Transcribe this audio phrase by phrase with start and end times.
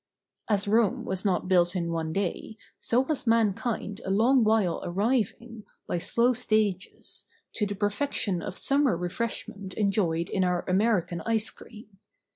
[0.49, 4.81] S Rome was not built in one day, so was man¬ kind a long while
[4.83, 11.21] arriving, by slow stages, to the perfection of summer refreshment en¬ joyed in our American
[11.27, 11.99] ice cream.